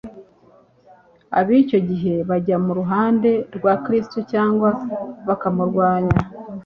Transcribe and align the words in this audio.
ab'icyo 1.39 1.79
gihe 1.89 2.13
bajya 2.29 2.57
mu 2.65 2.71
ruhande 2.79 3.31
rwa 3.55 3.73
Kristo 3.83 4.17
cyangwa 4.31 4.69
bakamurwanya. 5.27 6.19